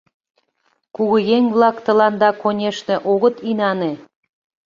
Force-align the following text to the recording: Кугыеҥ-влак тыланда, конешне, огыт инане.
Кугыеҥ-влак 0.95 1.77
тыланда, 1.85 2.29
конешне, 2.41 2.95
огыт 3.11 3.35
инане. 3.49 3.91